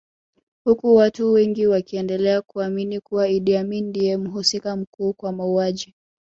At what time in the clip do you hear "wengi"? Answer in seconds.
1.31-1.67